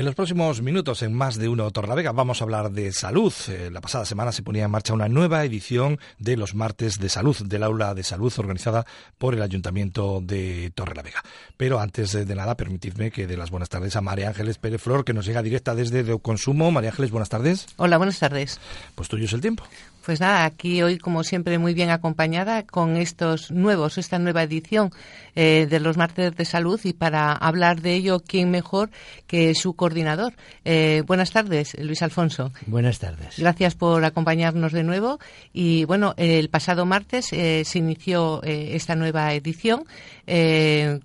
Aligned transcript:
En 0.00 0.06
los 0.06 0.14
próximos 0.14 0.62
minutos, 0.62 1.02
en 1.02 1.12
más 1.12 1.36
de 1.36 1.50
uno 1.50 1.70
Torlavega, 1.70 2.12
vamos 2.12 2.40
a 2.40 2.44
hablar 2.44 2.70
de 2.70 2.90
salud. 2.90 3.34
Eh, 3.48 3.68
la 3.70 3.82
pasada 3.82 4.06
semana 4.06 4.32
se 4.32 4.42
ponía 4.42 4.64
en 4.64 4.70
marcha 4.70 4.94
una 4.94 5.10
nueva 5.10 5.44
edición 5.44 5.98
de 6.18 6.38
los 6.38 6.54
martes 6.54 6.98
de 6.98 7.10
salud, 7.10 7.36
del 7.44 7.62
aula 7.62 7.92
de 7.92 8.02
salud 8.02 8.32
organizada 8.38 8.86
por 9.18 9.34
el 9.34 9.42
Ayuntamiento 9.42 10.22
de 10.22 10.72
Torrelavega. 10.74 11.22
Pero 11.58 11.80
antes 11.80 12.12
de 12.12 12.34
nada, 12.34 12.56
permitidme 12.56 13.10
que 13.10 13.26
dé 13.26 13.36
las 13.36 13.50
buenas 13.50 13.68
tardes 13.68 13.94
a 13.94 14.00
María 14.00 14.28
Ángeles 14.28 14.56
Pérez 14.56 14.80
Flor, 14.80 15.04
que 15.04 15.12
nos 15.12 15.26
llega 15.26 15.42
directa 15.42 15.74
desde 15.74 16.02
De 16.02 16.18
Consumo. 16.18 16.70
María 16.70 16.88
Ángeles, 16.88 17.10
buenas 17.10 17.28
tardes. 17.28 17.66
Hola, 17.76 17.98
buenas 17.98 18.18
tardes. 18.18 18.58
Pues 18.94 19.10
tuyo 19.10 19.26
es 19.26 19.34
el 19.34 19.42
tiempo. 19.42 19.64
Pues 20.04 20.18
nada, 20.18 20.44
aquí 20.46 20.82
hoy 20.82 20.98
como 20.98 21.22
siempre 21.24 21.58
muy 21.58 21.74
bien 21.74 21.90
acompañada 21.90 22.62
con 22.62 22.96
estos 22.96 23.50
nuevos, 23.50 23.98
esta 23.98 24.18
nueva 24.18 24.42
edición 24.42 24.90
eh, 25.36 25.66
de 25.68 25.78
los 25.78 25.96
martes 25.98 26.34
de 26.34 26.44
salud 26.44 26.80
y 26.84 26.94
para 26.94 27.32
hablar 27.32 27.82
de 27.82 27.94
ello, 27.94 28.20
¿quién 28.26 28.50
mejor 28.50 28.90
que 29.26 29.54
su 29.54 29.74
coordinador? 29.74 30.32
Eh, 30.64 31.02
buenas 31.06 31.32
tardes, 31.32 31.76
Luis 31.78 32.02
Alfonso. 32.02 32.50
Buenas 32.66 32.98
tardes. 32.98 33.38
Gracias 33.38 33.74
por 33.74 34.04
acompañarnos 34.04 34.72
de 34.72 34.84
nuevo 34.84 35.20
y 35.52 35.84
bueno, 35.84 36.14
el 36.16 36.48
pasado 36.48 36.86
martes 36.86 37.32
eh, 37.32 37.62
se 37.66 37.78
inició 37.78 38.42
esta 38.42 38.96
nueva 38.96 39.34
edición 39.34 39.84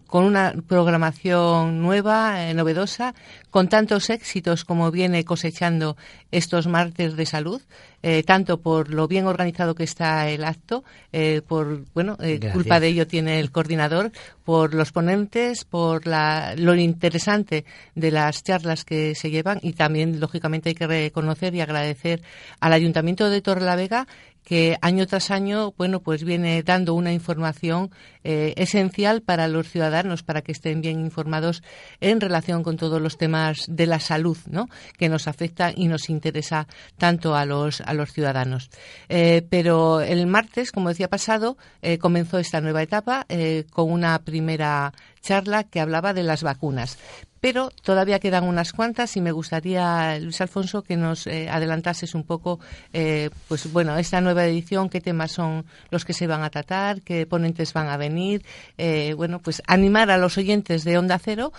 con 0.06 0.24
una 0.24 0.54
programación 0.68 1.82
nueva, 1.82 2.54
novedosa, 2.54 3.16
con 3.56 3.70
tantos 3.70 4.10
éxitos 4.10 4.66
como 4.66 4.92
viene 4.92 5.24
cosechando 5.24 5.96
estos 6.30 6.68
martes 6.68 7.16
de 7.16 7.26
salud, 7.26 7.62
eh, 8.04 8.22
tanto 8.22 8.60
por 8.60 8.94
lo 8.94 9.08
bien 9.08 9.26
organizado 9.28 9.74
que 9.74 9.86
está 9.86 10.28
el 10.30 10.44
acto, 10.44 10.84
eh, 11.14 11.42
por 11.42 11.86
bueno, 11.94 12.18
eh, 12.20 12.40
culpa 12.52 12.80
de 12.80 12.88
ello 12.90 13.08
tiene 13.08 13.40
el 13.40 13.52
coordinador, 13.52 14.12
por 14.44 14.74
los 14.74 14.92
ponentes, 14.92 15.64
por 15.64 16.06
la, 16.06 16.54
lo 16.58 16.76
interesante 16.76 17.64
de 17.96 18.12
las 18.12 18.44
charlas 18.44 18.84
que 18.84 19.16
se 19.16 19.32
llevan 19.32 19.60
y 19.62 19.72
también 19.72 20.20
lógicamente 20.20 20.70
hay 20.70 20.76
que 20.76 20.88
reconocer 20.88 21.56
y 21.56 21.62
agradecer 21.62 22.22
al 22.60 22.74
Ayuntamiento 22.74 23.30
de 23.30 23.42
Torrelavega 23.42 24.06
que 24.46 24.78
año 24.82 25.08
tras 25.08 25.32
año, 25.32 25.74
bueno, 25.78 26.00
pues 26.00 26.24
viene 26.24 26.64
dando 26.64 26.94
una 26.94 27.12
información 27.12 27.90
eh, 28.24 28.54
esencial 28.56 29.22
para 29.22 29.48
los 29.48 29.70
ciudadanos, 29.70 30.24
para 30.24 30.42
que 30.42 30.52
estén 30.52 30.82
bien 30.82 31.00
informados 31.02 31.64
en 32.00 32.22
relación 32.22 32.64
con 32.64 32.78
todos 32.78 33.02
los 33.02 33.18
temas 33.18 33.66
de 33.68 33.88
la 33.88 34.00
salud, 34.00 34.38
¿no? 34.50 34.70
Que 34.98 35.10
nos 35.10 35.28
afecta 35.28 35.74
y 35.76 35.88
nos 35.88 36.10
interesa 36.10 36.68
tanto 36.98 37.36
a 37.36 37.46
los 37.46 37.82
a 37.82 37.94
los 37.94 38.14
ciudadanos. 38.14 38.70
Eh, 39.10 39.46
pero 39.50 40.00
el 40.02 40.28
martes, 40.28 40.72
como 40.72 40.90
decía 40.90 41.10
pasado, 41.10 41.58
eh, 41.82 41.98
comenzó 41.98 42.38
esta 42.38 42.62
nueva 42.62 42.84
etapa 42.84 43.26
con 43.72 43.92
una 43.92 44.20
primera 44.20 44.94
charla 45.26 45.64
que 45.64 45.80
hablaba 45.80 46.14
de 46.14 46.24
las 46.24 46.44
vacunas 46.44 46.98
pero 47.46 47.70
todavía 47.84 48.20
quedan 48.20 48.46
unas 48.46 48.74
cuantas 48.74 49.16
y 49.18 49.22
me 49.22 49.32
gustaría, 49.32 50.18
Luis 50.18 50.42
Alfonso, 50.42 50.82
que 50.82 50.98
nos 50.98 51.28
eh, 51.28 51.48
adelantases 51.48 52.16
un 52.16 52.24
poco, 52.24 52.60
eh, 52.92 53.30
pues 53.48 53.72
bueno, 53.72 53.96
esta 54.00 54.20
nueva 54.20 54.48
edición, 54.48 54.90
qué 54.90 55.00
temas 55.00 55.34
son 55.34 55.64
los 55.92 56.06
que 56.06 56.14
se 56.14 56.26
van 56.26 56.42
a 56.42 56.50
tratar, 56.50 57.04
qué 57.04 57.28
ponentes 57.28 57.72
van 57.72 57.90
a 57.90 57.98
venir, 57.98 58.44
eh, 58.80 59.14
bueno, 59.16 59.38
pues 59.44 59.62
animar 59.68 60.10
a 60.10 60.18
los 60.18 60.40
oyentes 60.40 60.84
de 60.86 60.98
Onda 60.98 61.20
Cero, 61.20 61.54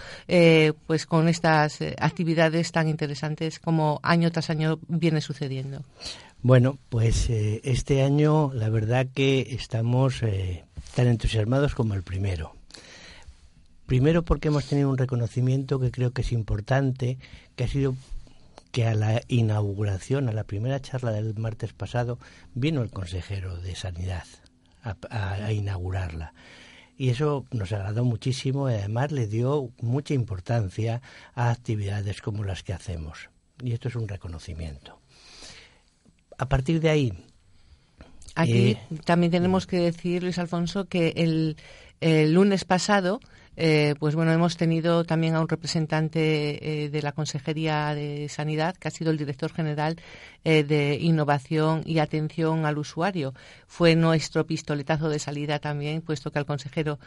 pues 0.88 1.06
con 1.06 1.28
estas 1.28 1.78
actividades 2.00 2.72
tan 2.72 2.88
interesantes 2.88 3.60
como 3.60 4.00
año 4.02 4.32
tras 4.32 4.50
año 4.50 4.80
viene 4.88 5.20
sucediendo. 5.20 5.84
Bueno, 6.42 6.78
pues 6.88 7.30
este 7.30 8.02
año 8.02 8.50
la 8.52 8.70
verdad 8.70 9.06
que 9.14 9.46
estamos 9.52 10.20
tan 10.96 11.06
entusiasmados 11.06 11.76
como 11.76 11.94
el 11.94 12.02
primero. 12.02 12.55
Primero 13.86 14.24
porque 14.24 14.48
hemos 14.48 14.66
tenido 14.66 14.90
un 14.90 14.98
reconocimiento 14.98 15.78
que 15.78 15.92
creo 15.92 16.12
que 16.12 16.22
es 16.22 16.32
importante, 16.32 17.18
que 17.54 17.64
ha 17.64 17.68
sido 17.68 17.94
que 18.72 18.84
a 18.84 18.94
la 18.94 19.22
inauguración, 19.28 20.28
a 20.28 20.32
la 20.32 20.44
primera 20.44 20.80
charla 20.80 21.12
del 21.12 21.34
martes 21.38 21.72
pasado, 21.72 22.18
vino 22.54 22.82
el 22.82 22.90
consejero 22.90 23.56
de 23.56 23.76
Sanidad 23.76 24.24
a, 24.82 25.52
inaugurarla. 25.52 26.34
Y 26.98 27.10
eso 27.10 27.46
nos 27.52 27.72
agradó 27.72 28.04
muchísimo 28.04 28.68
y 28.68 28.74
además 28.74 29.12
le 29.12 29.26
dio 29.26 29.70
mucha 29.80 30.14
importancia 30.14 31.00
a 31.34 31.50
actividades 31.50 32.20
como 32.22 32.44
las 32.44 32.62
que 32.62 32.72
hacemos. 32.72 33.30
Y 33.62 33.72
esto 33.72 33.88
es 33.88 33.96
un 33.96 34.08
reconocimiento. 34.08 35.00
A 36.38 36.48
partir 36.48 36.80
de 36.80 36.90
ahí. 36.90 37.12
Aquí 38.34 38.72
eh, 38.72 38.78
también 39.04 39.32
tenemos 39.32 39.66
que 39.66 39.78
decir, 39.78 40.22
Luis 40.22 40.38
Alfonso, 40.38 40.86
que 40.86 41.14
el, 41.16 41.56
el 42.00 42.32
lunes 42.32 42.64
pasado 42.64 43.20
eh, 43.56 43.94
pues 43.98 44.14
bueno, 44.14 44.32
hemos 44.32 44.56
tenido 44.56 45.04
también 45.04 45.34
a 45.34 45.40
un 45.40 45.48
representante 45.48 46.84
eh, 46.84 46.90
de 46.90 47.02
la 47.02 47.12
Consejería 47.12 47.94
de 47.94 48.28
Sanidad, 48.28 48.76
que 48.76 48.88
ha 48.88 48.90
sido 48.90 49.10
el 49.10 49.16
director 49.16 49.52
general 49.52 49.96
eh, 50.44 50.62
de 50.62 50.98
Innovación 51.00 51.82
y 51.86 51.98
Atención 51.98 52.66
al 52.66 52.78
Usuario. 52.78 53.34
Fue 53.66 53.96
nuestro 53.96 54.46
pistoletazo 54.46 55.08
de 55.08 55.18
salida 55.18 55.58
también, 55.58 56.02
puesto 56.02 56.30
que 56.30 56.38
al 56.38 56.46
consejero 56.46 56.98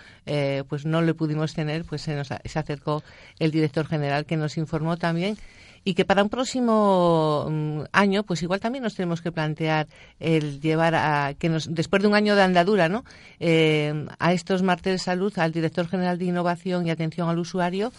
pues 0.67 0.85
no 0.85 1.01
le 1.01 1.13
pudimos 1.13 1.53
tener, 1.53 1.85
pues 1.85 2.01
se 2.01 2.15
nos 2.15 2.27
se 2.27 2.59
acercó 2.59 3.03
el 3.39 3.51
director 3.51 3.87
general 3.87 4.25
que 4.25 4.37
nos 4.37 4.57
informó 4.57 4.97
también 4.97 5.37
y 5.83 5.93
que 5.93 6.05
para 6.05 6.23
un 6.23 6.29
próximo 6.29 7.47
mm, 7.49 7.81
año, 7.91 8.23
pues 8.23 8.41
igual 8.43 8.59
también 8.59 8.83
nos 8.83 8.95
tenemos 8.95 9.21
que 9.21 9.31
plantear 9.31 9.87
el 10.19 10.59
llevar 10.59 10.95
a 10.95 11.33
que 11.37 11.49
nos, 11.49 11.73
después 11.73 12.01
de 12.01 12.07
un 12.07 12.15
año 12.15 12.35
de 12.35 12.43
andadura, 12.43 12.89
¿no? 12.89 13.03
Eh, 13.39 14.05
a 14.19 14.33
estos 14.33 14.63
martes 14.63 14.93
de 14.93 14.99
salud, 14.99 15.37
al 15.37 15.51
director 15.51 15.87
general 15.87 16.17
de 16.17 16.25
innovación 16.25 16.87
y 16.87 16.91
atención 16.91 17.29
al 17.29 17.39
usuario, 17.39 17.91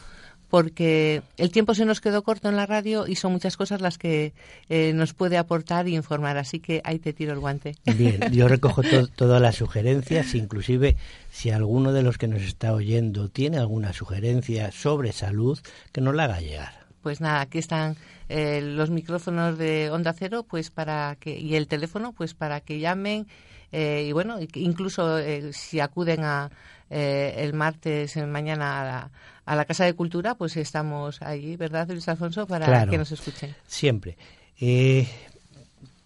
porque 0.50 1.22
el 1.36 1.50
tiempo 1.50 1.74
se 1.74 1.84
nos 1.84 2.00
quedó 2.00 2.22
corto 2.22 2.48
en 2.48 2.56
la 2.56 2.66
radio 2.66 3.06
y 3.06 3.14
son 3.14 3.32
muchas 3.32 3.56
cosas 3.56 3.80
las 3.80 3.98
que 3.98 4.34
eh, 4.68 4.92
nos 4.92 5.14
puede 5.14 5.38
aportar 5.38 5.86
y 5.86 5.94
informar. 5.94 6.36
Así 6.36 6.58
que 6.58 6.80
ahí 6.84 6.98
te 6.98 7.12
tiro 7.12 7.32
el 7.32 7.38
guante. 7.38 7.76
Bien, 7.96 8.20
yo 8.32 8.48
recojo 8.48 8.82
todas 9.14 9.40
las 9.40 9.54
sugerencias, 9.54 10.34
inclusive 10.34 10.96
si 11.30 11.50
alguno 11.50 11.92
de 11.92 12.02
los 12.02 12.18
que 12.18 12.26
nos 12.26 12.42
está 12.42 12.74
oyendo 12.74 13.28
tiene 13.28 13.58
alguna 13.58 13.92
sugerencia 13.92 14.72
sobre 14.72 15.12
salud, 15.12 15.58
que 15.92 16.00
nos 16.00 16.14
la 16.16 16.24
haga 16.24 16.40
llegar 16.40 16.79
pues 17.02 17.20
nada, 17.20 17.40
aquí 17.40 17.58
están 17.58 17.96
eh, 18.28 18.60
los 18.62 18.90
micrófonos 18.90 19.58
de 19.58 19.90
Onda 19.90 20.12
Cero, 20.12 20.44
pues 20.48 20.70
para 20.70 21.16
que 21.16 21.38
y 21.38 21.56
el 21.56 21.66
teléfono, 21.66 22.12
pues 22.12 22.34
para 22.34 22.60
que 22.60 22.78
llamen 22.78 23.26
eh, 23.72 24.06
y 24.08 24.12
bueno, 24.12 24.38
incluso 24.54 25.18
eh, 25.18 25.52
si 25.52 25.80
acuden 25.80 26.24
a 26.24 26.50
el 26.90 27.54
martes 27.54 28.16
mañana 28.16 28.80
a 28.80 28.84
la, 28.84 29.10
a 29.44 29.54
la, 29.54 29.64
Casa 29.64 29.84
de 29.84 29.94
Cultura, 29.94 30.34
pues 30.34 30.56
estamos 30.56 31.22
allí, 31.22 31.54
¿verdad, 31.54 31.88
Luis 31.88 32.08
Alfonso, 32.08 32.48
para 32.48 32.84
que 32.88 32.98
nos 32.98 33.12
escuchen? 33.12 33.54
Siempre. 33.68 34.18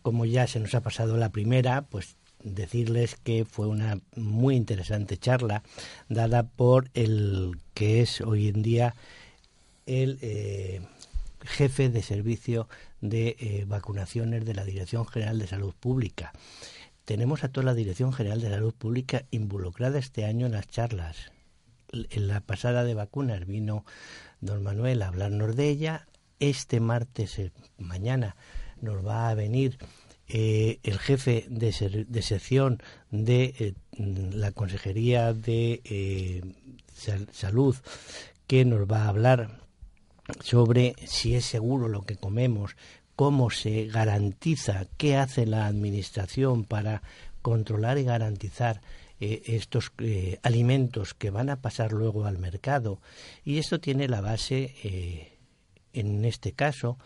como 0.02 0.26
ya 0.26 0.46
se 0.46 0.60
nos 0.60 0.74
ha 0.74 0.82
pasado 0.82 1.16
la 1.16 1.30
primera, 1.30 1.80
pues 1.80 2.16
decirles 2.44 3.16
que 3.16 3.44
fue 3.44 3.66
una 3.66 3.98
muy 4.14 4.54
interesante 4.54 5.16
charla 5.16 5.62
dada 6.08 6.44
por 6.44 6.90
el 6.94 7.58
que 7.72 8.02
es 8.02 8.20
hoy 8.20 8.48
en 8.48 8.62
día 8.62 8.94
el 9.86 10.18
eh, 10.22 10.80
jefe 11.44 11.88
de 11.88 12.02
servicio 12.02 12.68
de 13.00 13.36
eh, 13.38 13.64
vacunaciones 13.66 14.44
de 14.44 14.54
la 14.54 14.64
Dirección 14.64 15.06
General 15.06 15.38
de 15.38 15.46
Salud 15.46 15.74
Pública. 15.74 16.32
Tenemos 17.04 17.44
a 17.44 17.48
toda 17.48 17.66
la 17.66 17.74
Dirección 17.74 18.12
General 18.12 18.40
de 18.40 18.50
Salud 18.50 18.74
Pública 18.74 19.24
involucrada 19.30 19.98
este 19.98 20.24
año 20.24 20.46
en 20.46 20.52
las 20.52 20.68
charlas. 20.68 21.32
En 21.92 22.28
la 22.28 22.40
pasada 22.40 22.82
de 22.84 22.94
vacunas 22.94 23.46
vino 23.46 23.84
don 24.40 24.62
Manuel 24.62 25.02
a 25.02 25.08
hablarnos 25.08 25.54
de 25.54 25.68
ella. 25.68 26.06
Este 26.40 26.80
martes, 26.80 27.38
eh, 27.38 27.52
mañana, 27.78 28.36
nos 28.80 29.06
va 29.06 29.28
a 29.28 29.34
venir 29.34 29.78
el 30.26 30.98
jefe 30.98 31.44
de, 31.50 32.06
de 32.08 32.22
sección 32.22 32.82
de 33.10 33.74
la 33.98 34.52
Consejería 34.52 35.34
de 35.34 36.42
Salud 37.30 37.76
que 38.46 38.64
nos 38.64 38.90
va 38.90 39.04
a 39.04 39.08
hablar 39.08 39.63
sobre 40.40 40.94
si 41.06 41.34
es 41.34 41.44
seguro 41.44 41.88
lo 41.88 42.02
que 42.02 42.16
comemos, 42.16 42.76
cómo 43.16 43.50
se 43.50 43.86
garantiza, 43.86 44.86
qué 44.96 45.16
hace 45.16 45.46
la 45.46 45.66
Administración 45.66 46.64
para 46.64 47.02
controlar 47.42 47.98
y 47.98 48.04
garantizar 48.04 48.80
eh, 49.20 49.42
estos 49.46 49.92
eh, 49.98 50.38
alimentos 50.42 51.14
que 51.14 51.30
van 51.30 51.50
a 51.50 51.60
pasar 51.60 51.92
luego 51.92 52.24
al 52.24 52.38
mercado. 52.38 53.00
Y 53.44 53.58
esto 53.58 53.80
tiene 53.80 54.08
la 54.08 54.20
base 54.20 54.74
eh, 54.82 55.38
en 55.92 56.24
este 56.24 56.52
caso 56.52 56.98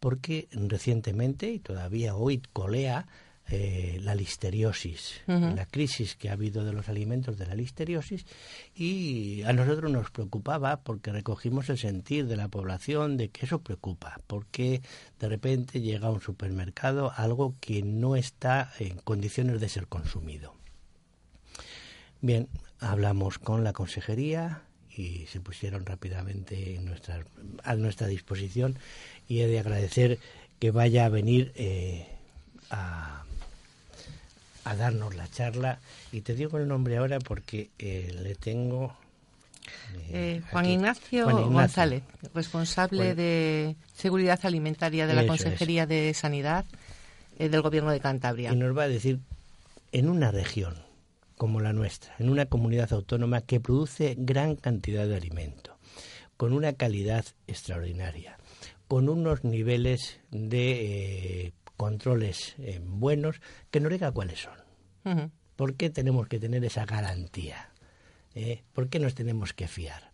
porque 0.00 0.48
recientemente 0.52 1.50
y 1.50 1.58
todavía 1.58 2.14
hoy 2.14 2.42
colea 2.52 3.06
eh, 3.48 4.00
la 4.02 4.16
listeriosis, 4.16 5.20
la 5.26 5.66
crisis 5.66 6.16
que 6.16 6.30
ha 6.30 6.32
habido 6.32 6.64
de 6.64 6.72
los 6.72 6.88
alimentos 6.88 7.38
de 7.38 7.46
la 7.46 7.54
listeriosis 7.54 8.26
y 8.74 9.42
a 9.44 9.52
nosotros 9.52 9.90
nos 9.92 10.10
preocupaba 10.10 10.78
porque 10.78 11.12
recogimos 11.12 11.68
el 11.68 11.78
sentir 11.78 12.26
de 12.26 12.36
la 12.36 12.48
población 12.48 13.16
de 13.16 13.28
que 13.28 13.46
eso 13.46 13.60
preocupa, 13.60 14.20
porque 14.26 14.82
de 15.20 15.28
repente 15.28 15.80
llega 15.80 16.08
a 16.08 16.10
un 16.10 16.20
supermercado 16.20 17.12
algo 17.14 17.54
que 17.60 17.82
no 17.82 18.16
está 18.16 18.72
en 18.80 18.96
condiciones 18.98 19.60
de 19.60 19.68
ser 19.68 19.86
consumido. 19.86 20.54
Bien, 22.20 22.48
hablamos 22.80 23.38
con 23.38 23.62
la 23.62 23.72
consejería 23.72 24.62
y 24.90 25.26
se 25.26 25.40
pusieron 25.40 25.86
rápidamente 25.86 26.74
en 26.74 26.86
nuestra, 26.86 27.24
a 27.62 27.76
nuestra 27.76 28.08
disposición 28.08 28.78
y 29.28 29.40
he 29.40 29.46
de 29.46 29.60
agradecer 29.60 30.18
que 30.58 30.70
vaya 30.70 31.04
a 31.04 31.10
venir 31.10 31.52
eh, 31.54 32.08
a 32.70 33.25
a 34.66 34.74
darnos 34.74 35.14
la 35.14 35.28
charla. 35.28 35.78
Y 36.12 36.22
te 36.22 36.34
digo 36.34 36.58
el 36.58 36.66
nombre 36.66 36.96
ahora 36.96 37.18
porque 37.20 37.70
eh, 37.78 38.14
le 38.22 38.34
tengo... 38.34 38.96
Eh, 40.10 40.38
eh, 40.38 40.42
Juan, 40.50 40.66
Ignacio 40.66 41.28
González, 41.48 42.02
responsable 42.34 43.14
de 43.14 43.76
Seguridad 43.94 44.38
Alimentaria 44.42 45.06
de 45.06 45.14
la 45.14 45.26
Consejería 45.26 45.86
de 45.86 46.12
Sanidad 46.14 46.64
del 47.38 47.62
Gobierno 47.62 47.90
de 47.90 48.00
Cantabria. 48.00 48.52
Y 48.52 48.56
nos 48.56 48.76
va 48.76 48.84
a 48.84 48.88
decir, 48.88 49.20
en 49.92 50.08
una 50.08 50.30
región 50.30 50.74
como 51.36 51.60
la 51.60 51.72
nuestra, 51.72 52.14
en 52.18 52.30
una 52.30 52.46
comunidad 52.46 52.92
autónoma 52.92 53.40
que 53.40 53.60
produce 53.60 54.14
gran 54.18 54.56
cantidad 54.56 55.06
de 55.06 55.16
alimento, 55.16 55.76
con 56.36 56.52
una 56.52 56.72
calidad 56.72 57.24
extraordinaria, 57.46 58.38
con 58.88 59.08
unos 59.08 59.44
niveles 59.44 60.20
de 60.30 61.52
controles 61.76 62.54
eh, 62.58 62.80
buenos, 62.82 63.40
que 63.70 63.80
nos 63.80 63.92
diga 63.92 64.12
cuáles 64.12 64.40
son. 64.40 65.30
¿Por 65.54 65.76
qué 65.76 65.88
tenemos 65.88 66.26
que 66.26 66.40
tener 66.40 66.64
esa 66.64 66.84
garantía? 66.84 67.70
¿Eh? 68.34 68.64
¿Por 68.72 68.88
qué 68.88 68.98
nos 68.98 69.14
tenemos 69.14 69.52
que 69.52 69.68
fiar? 69.68 70.10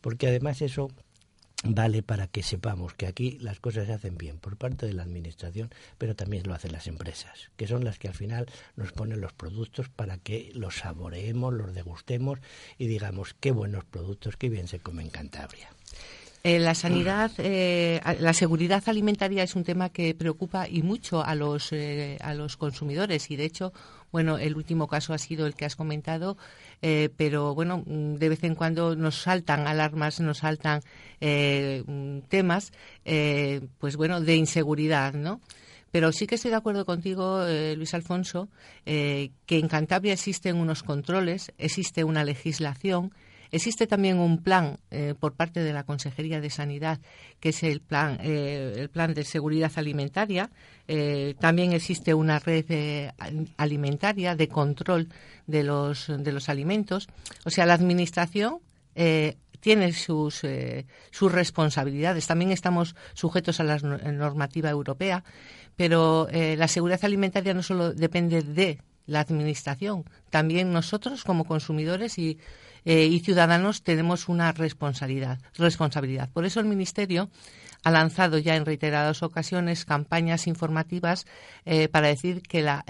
Porque 0.00 0.28
además 0.28 0.60
eso 0.60 0.88
vale 1.64 2.02
para 2.02 2.26
que 2.26 2.42
sepamos 2.42 2.94
que 2.94 3.06
aquí 3.06 3.38
las 3.40 3.58
cosas 3.58 3.86
se 3.86 3.94
hacen 3.94 4.18
bien 4.18 4.38
por 4.38 4.56
parte 4.56 4.86
de 4.86 4.92
la 4.92 5.02
Administración, 5.02 5.70
pero 5.98 6.14
también 6.14 6.46
lo 6.46 6.54
hacen 6.54 6.72
las 6.72 6.86
empresas, 6.86 7.50
que 7.56 7.66
son 7.66 7.84
las 7.84 7.98
que 7.98 8.08
al 8.08 8.14
final 8.14 8.46
nos 8.76 8.92
ponen 8.92 9.20
los 9.20 9.32
productos 9.32 9.88
para 9.88 10.18
que 10.18 10.52
los 10.54 10.76
saboreemos, 10.76 11.54
los 11.54 11.74
degustemos 11.74 12.38
y 12.76 12.86
digamos 12.86 13.34
qué 13.40 13.50
buenos 13.50 13.84
productos, 13.84 14.36
qué 14.36 14.50
bien 14.50 14.68
se 14.68 14.80
come 14.80 15.02
en 15.02 15.10
Cantabria. 15.10 15.70
Eh, 16.46 16.58
la 16.58 16.74
sanidad, 16.74 17.30
eh, 17.38 18.02
la 18.20 18.34
seguridad 18.34 18.82
alimentaria 18.84 19.42
es 19.42 19.56
un 19.56 19.64
tema 19.64 19.88
que 19.88 20.14
preocupa 20.14 20.68
y 20.68 20.82
mucho 20.82 21.24
a 21.24 21.34
los, 21.34 21.72
eh, 21.72 22.18
a 22.20 22.34
los 22.34 22.58
consumidores 22.58 23.30
y 23.30 23.36
de 23.36 23.46
hecho, 23.46 23.72
bueno, 24.12 24.36
el 24.36 24.54
último 24.54 24.86
caso 24.86 25.14
ha 25.14 25.18
sido 25.18 25.46
el 25.46 25.54
que 25.54 25.64
has 25.64 25.74
comentado, 25.74 26.36
pero 27.16 27.54
bueno, 27.54 27.82
mm, 27.86 28.16
de 28.16 28.28
vez 28.28 28.44
en 28.44 28.56
cuando 28.56 28.94
nos 28.94 29.22
saltan 29.22 29.66
alarmas, 29.66 30.20
nos 30.20 30.38
saltan 30.38 30.82
mm, 31.22 32.18
temas, 32.28 32.72
pues 33.78 33.96
bueno, 33.96 34.20
de 34.20 34.36
inseguridad, 34.36 35.14
¿no? 35.14 35.40
Pero 35.90 36.12
sí 36.12 36.26
que 36.26 36.34
estoy 36.34 36.50
de 36.50 36.58
acuerdo 36.58 36.84
contigo, 36.84 37.42
Luis 37.74 37.94
Alfonso, 37.94 38.50
que 38.84 39.30
en 39.48 39.68
Cantabria 39.68 40.12
existen 40.12 40.56
unos 40.56 40.82
controles, 40.82 41.52
existe 41.56 42.04
una 42.04 42.22
legislación 42.22 43.12
Existe 43.54 43.86
también 43.86 44.18
un 44.18 44.42
plan 44.42 44.80
eh, 44.90 45.14
por 45.16 45.34
parte 45.34 45.60
de 45.60 45.72
la 45.72 45.84
Consejería 45.84 46.40
de 46.40 46.50
Sanidad, 46.50 46.98
que 47.38 47.50
es 47.50 47.62
el 47.62 47.80
plan, 47.80 48.18
eh, 48.20 48.74
el 48.78 48.88
plan 48.88 49.14
de 49.14 49.22
seguridad 49.22 49.70
alimentaria. 49.76 50.50
Eh, 50.88 51.36
también 51.38 51.72
existe 51.72 52.14
una 52.14 52.40
red 52.40 53.12
alimentaria 53.56 54.34
de 54.34 54.48
control 54.48 55.08
de 55.46 55.62
los, 55.62 56.10
alimentos. 56.48 57.06
O 57.44 57.50
sea, 57.50 57.64
la 57.64 57.74
Administración 57.74 58.58
tiene 59.60 59.92
sus 59.92 60.42
responsabilidades. 61.20 62.26
También 62.26 62.50
estamos 62.50 62.96
sujetos 63.12 63.60
a 63.60 63.64
la 63.64 63.78
normativa 63.78 64.68
europea, 64.68 65.22
pero 65.76 66.26
la 66.32 66.66
seguridad 66.66 67.04
alimentaria 67.04 67.54
no 67.54 67.62
solo 67.62 67.94
depende 67.94 68.42
de 68.42 68.80
la 69.06 69.20
Administración, 69.20 70.04
también 70.30 70.72
nosotros 70.72 71.24
como 71.24 71.44
consumidores 71.44 72.18
y 72.18 72.38
eh, 72.84 73.06
y 73.06 73.20
ciudadanos 73.20 73.82
tenemos 73.82 74.28
una 74.28 74.52
responsabilidad, 74.52 75.38
responsabilidad. 75.56 76.28
Por 76.32 76.44
eso 76.44 76.60
el 76.60 76.66
Ministerio 76.66 77.30
ha 77.82 77.90
lanzado 77.90 78.38
ya 78.38 78.56
en 78.56 78.64
reiteradas 78.64 79.22
ocasiones 79.22 79.84
campañas 79.84 80.46
informativas 80.46 81.26
eh, 81.66 81.88
para 81.88 82.08
decir 82.08 82.42
que 82.42 82.62
la, 82.62 82.84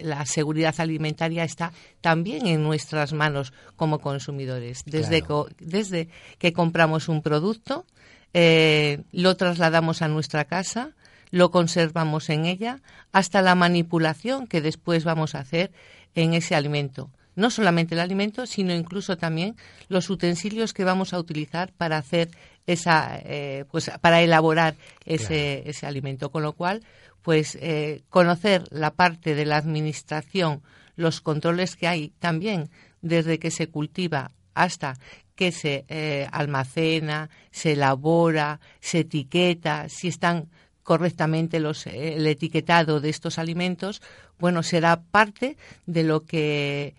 la, 0.00 0.26
seguridad 0.26 0.74
alimentaria 0.78 1.44
está 1.44 1.72
también 2.00 2.46
en 2.46 2.62
nuestras 2.62 3.12
manos 3.12 3.52
como 3.76 4.00
consumidores. 4.00 4.82
Desde, 4.86 5.22
que, 5.22 5.34
desde 5.60 6.08
que 6.38 6.52
compramos 6.52 7.08
un 7.08 7.22
producto, 7.22 7.86
eh, 8.34 9.02
lo 9.12 9.36
trasladamos 9.36 10.02
a 10.02 10.08
nuestra 10.08 10.44
casa, 10.44 10.90
lo 11.30 11.50
conservamos 11.50 12.28
en 12.28 12.44
ella, 12.44 12.80
hasta 13.12 13.40
la 13.40 13.54
manipulación 13.54 14.48
que 14.48 14.60
después 14.60 15.04
vamos 15.04 15.34
a 15.34 15.40
hacer 15.40 15.70
en 16.14 16.34
ese 16.34 16.56
alimento 16.56 17.10
no 17.38 17.50
solamente 17.50 17.94
el 17.94 18.00
alimento, 18.00 18.46
sino 18.46 18.74
incluso 18.74 19.16
también 19.16 19.54
los 19.88 20.10
utensilios 20.10 20.74
que 20.74 20.82
vamos 20.82 21.14
a 21.14 21.20
utilizar 21.20 21.72
para 21.72 21.96
hacer 21.96 22.30
esa, 22.66 23.16
eh, 23.22 23.64
pues 23.70 23.90
para 24.00 24.20
elaborar 24.20 24.74
ese, 25.04 25.62
ese 25.64 25.86
alimento. 25.86 26.30
Con 26.30 26.42
lo 26.42 26.54
cual, 26.54 26.82
pues 27.22 27.56
eh, 27.60 28.02
conocer 28.10 28.64
la 28.70 28.90
parte 28.90 29.36
de 29.36 29.46
la 29.46 29.56
administración, 29.56 30.62
los 30.96 31.20
controles 31.20 31.76
que 31.76 31.86
hay 31.86 32.12
también 32.18 32.70
desde 33.02 33.38
que 33.38 33.52
se 33.52 33.68
cultiva 33.68 34.32
hasta 34.54 34.98
que 35.36 35.52
se 35.52 35.84
eh, 35.88 36.26
almacena, 36.32 37.30
se 37.52 37.74
elabora, 37.74 38.58
se 38.80 39.00
etiqueta, 39.00 39.88
si 39.88 40.08
están 40.08 40.48
correctamente 40.82 41.60
los, 41.60 41.86
el 41.86 42.26
etiquetado 42.26 42.98
de 42.98 43.10
estos 43.10 43.38
alimentos, 43.38 44.02
bueno, 44.40 44.64
será 44.64 45.02
parte 45.02 45.56
de 45.86 46.02
lo 46.02 46.24
que 46.24 46.96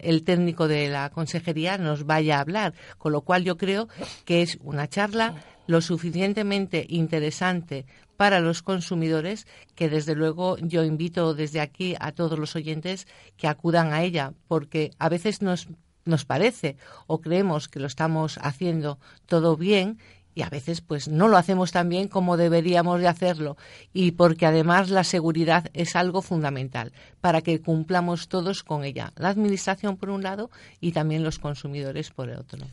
el 0.00 0.22
técnico 0.24 0.68
de 0.68 0.88
la 0.88 1.10
consejería 1.10 1.78
nos 1.78 2.04
vaya 2.04 2.38
a 2.38 2.40
hablar, 2.40 2.74
con 2.98 3.12
lo 3.12 3.22
cual 3.22 3.44
yo 3.44 3.56
creo 3.56 3.88
que 4.24 4.42
es 4.42 4.58
una 4.62 4.88
charla 4.88 5.34
lo 5.66 5.80
suficientemente 5.80 6.84
interesante 6.88 7.86
para 8.16 8.40
los 8.40 8.62
consumidores 8.62 9.46
que 9.74 9.88
desde 9.88 10.14
luego 10.14 10.58
yo 10.58 10.84
invito 10.84 11.32
desde 11.34 11.60
aquí 11.60 11.94
a 12.00 12.12
todos 12.12 12.38
los 12.38 12.54
oyentes 12.56 13.06
que 13.36 13.48
acudan 13.48 13.92
a 13.92 14.02
ella 14.02 14.34
porque 14.48 14.90
a 14.98 15.08
veces 15.08 15.42
nos 15.42 15.68
nos 16.04 16.24
parece 16.24 16.76
o 17.06 17.20
creemos 17.20 17.68
que 17.68 17.80
lo 17.80 17.86
estamos 17.86 18.38
haciendo 18.42 18.98
todo 19.26 19.56
bien 19.56 19.98
y 20.34 20.42
a 20.42 20.50
veces 20.50 20.80
pues 20.80 21.08
no 21.08 21.28
lo 21.28 21.36
hacemos 21.36 21.72
tan 21.72 21.88
bien 21.88 22.08
como 22.08 22.36
deberíamos 22.36 23.00
de 23.00 23.08
hacerlo 23.08 23.56
y 23.92 24.12
porque 24.12 24.46
además 24.46 24.90
la 24.90 25.04
seguridad 25.04 25.70
es 25.74 25.96
algo 25.96 26.22
fundamental 26.22 26.92
para 27.20 27.42
que 27.42 27.60
cumplamos 27.60 28.28
todos 28.28 28.62
con 28.62 28.84
ella, 28.84 29.12
la 29.16 29.28
administración 29.28 29.96
por 29.96 30.10
un 30.10 30.22
lado 30.22 30.50
y 30.80 30.92
también 30.92 31.24
los 31.24 31.38
consumidores 31.38 32.10
por 32.10 32.28
el 32.28 32.36
otro. 32.36 32.66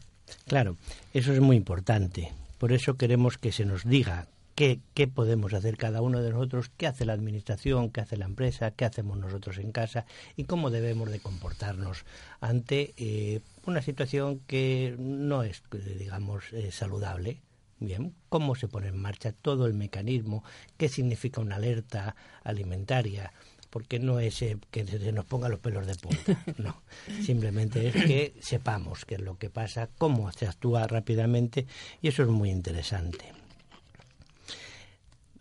Claro, 0.46 0.78
eso 1.14 1.34
es 1.34 1.40
muy 1.40 1.56
importante. 1.56 2.34
Por 2.58 2.74
eso 2.74 2.96
queremos 2.96 3.38
que 3.38 3.52
se 3.52 3.66
nos 3.66 3.84
diga 3.86 4.28
qué, 4.56 4.80
qué 4.94 5.08
podemos 5.08 5.54
hacer 5.54 5.78
cada 5.78 6.02
uno 6.02 6.22
de 6.22 6.32
nosotros, 6.32 6.72
qué 6.76 6.88
hace 6.88 7.06
la 7.06 7.14
administración, 7.14 7.92
qué 7.92 8.02
hace 8.02 8.18
la 8.18 8.26
empresa, 8.26 8.72
qué 8.72 8.86
hacemos 8.86 9.18
nosotros 9.18 9.58
en 9.60 9.72
casa 9.72 10.06
y 10.36 10.46
cómo 10.46 10.72
debemos 10.72 11.12
de 11.12 11.20
comportarnos 11.20 12.06
ante 12.42 12.94
eh, 12.98 13.42
una 13.66 13.82
situación 13.82 14.40
que 14.48 14.96
no 14.98 15.44
es, 15.44 15.62
digamos, 16.00 16.52
eh, 16.54 16.72
saludable 16.72 17.42
Bien, 17.80 18.16
¿cómo 18.30 18.56
se 18.56 18.68
pone 18.68 18.88
en 18.88 18.98
marcha 18.98 19.32
todo 19.32 19.68
el 19.68 19.74
mecanismo? 19.74 20.44
¿Qué 20.78 20.90
significa 20.90 21.42
una 21.42 21.58
alerta 21.58 22.16
alimentaria? 22.44 23.32
Porque 23.70 24.00
no 24.00 24.20
es 24.20 24.42
eh, 24.42 24.58
que 24.72 24.86
se 24.86 25.12
nos 25.12 25.26
ponga 25.26 25.50
los 25.50 25.60
pelos 25.60 25.86
de 25.86 25.96
punta, 25.96 26.44
no. 26.58 26.82
Simplemente 27.24 27.90
es 27.90 27.94
que 27.94 28.34
sepamos 28.40 29.06
qué 29.06 29.16
es 29.16 29.22
lo 29.22 29.38
que 29.38 29.50
pasa, 29.50 29.90
cómo 29.98 30.32
se 30.32 30.48
actúa 30.48 30.88
rápidamente 30.88 31.68
y 32.02 32.08
eso 32.08 32.24
es 32.24 32.30
muy 32.30 32.50
interesante. 32.50 33.32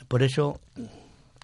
Por 0.08 0.22
eso 0.22 0.60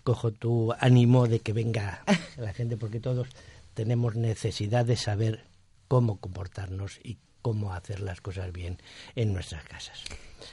cojo 0.05 0.33
tu 0.33 0.73
ánimo 0.79 1.27
de 1.27 1.41
que 1.41 1.53
venga 1.53 2.05
la 2.37 2.53
gente, 2.53 2.77
porque 2.77 3.01
todos 3.01 3.29
tenemos 3.75 4.17
necesidad 4.17 4.85
de 4.85 4.97
saber 4.97 5.45
cómo 5.89 6.19
comportarnos 6.19 7.01
y 7.03 7.17
cómo 7.43 7.73
hacer 7.73 8.01
las 8.01 8.21
cosas 8.21 8.53
bien 8.53 8.79
en 9.15 9.33
nuestras 9.33 9.65
casas. 9.65 10.05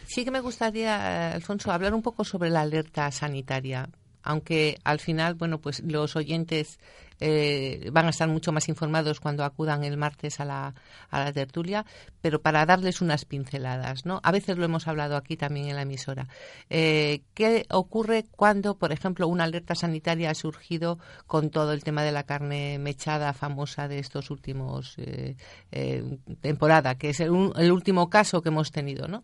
Sí 0.05 0.25
que 0.25 0.31
me 0.31 0.41
gustaría, 0.41 1.31
Alfonso, 1.31 1.71
hablar 1.71 1.93
un 1.93 2.01
poco 2.01 2.23
sobre 2.23 2.49
la 2.49 2.61
alerta 2.61 3.09
sanitaria, 3.11 3.89
aunque 4.23 4.77
al 4.83 4.99
final, 4.99 5.35
bueno, 5.35 5.59
pues 5.59 5.81
los 5.81 6.15
oyentes 6.15 6.79
eh, 7.19 7.89
van 7.91 8.07
a 8.07 8.09
estar 8.09 8.27
mucho 8.27 8.51
más 8.51 8.69
informados 8.69 9.19
cuando 9.19 9.43
acudan 9.43 9.83
el 9.83 9.97
martes 9.97 10.39
a 10.39 10.45
la, 10.45 10.73
a 11.09 11.23
la 11.23 11.33
tertulia, 11.33 11.85
pero 12.21 12.41
para 12.41 12.65
darles 12.65 13.01
unas 13.01 13.25
pinceladas, 13.25 14.05
¿no? 14.05 14.19
A 14.23 14.31
veces 14.31 14.57
lo 14.57 14.65
hemos 14.65 14.87
hablado 14.87 15.17
aquí 15.17 15.35
también 15.35 15.67
en 15.67 15.75
la 15.75 15.81
emisora. 15.81 16.27
Eh, 16.69 17.21
¿Qué 17.33 17.65
ocurre 17.69 18.25
cuando, 18.35 18.77
por 18.77 18.91
ejemplo, 18.91 19.27
una 19.27 19.45
alerta 19.45 19.75
sanitaria 19.75 20.29
ha 20.29 20.35
surgido 20.35 20.99
con 21.27 21.49
todo 21.49 21.73
el 21.73 21.83
tema 21.83 22.03
de 22.03 22.11
la 22.11 22.23
carne 22.23 22.79
mechada 22.79 23.33
famosa 23.33 23.87
de 23.87 23.99
estos 23.99 24.31
últimos 24.31 24.95
eh, 24.97 25.35
temporada, 26.41 26.95
que 26.95 27.09
es 27.09 27.19
el, 27.19 27.51
el, 27.57 27.71
último 27.71 28.09
caso 28.09 28.41
que 28.41 28.49
hemos 28.49 28.71
tenido, 28.71 29.07
¿no? 29.07 29.23